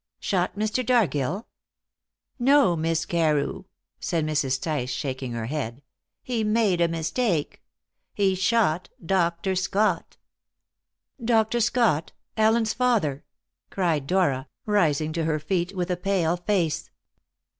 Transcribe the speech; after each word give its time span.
"Shot 0.19 0.55
Mr. 0.57 0.83
Dargill?" 0.83 1.45
"No, 2.39 2.75
Miss 2.75 3.05
Carew," 3.05 3.65
said 3.99 4.25
Mrs. 4.25 4.59
Tice, 4.59 4.89
shaking 4.89 5.33
her 5.33 5.45
head; 5.45 5.83
"he 6.23 6.43
made 6.43 6.81
a 6.81 6.87
mistake. 6.87 7.61
He 8.15 8.33
shot 8.33 8.89
Dr. 9.05 9.55
Scott." 9.55 10.17
"Dr. 11.23 11.59
Scott 11.59 12.13
Allen's 12.35 12.73
father!" 12.73 13.23
cried 13.69 14.07
Dora, 14.07 14.47
rising 14.65 15.13
to 15.13 15.25
her 15.25 15.37
feet 15.37 15.75
with 15.75 15.91
a 15.91 15.97
pale 15.97 16.35
face. 16.35 16.89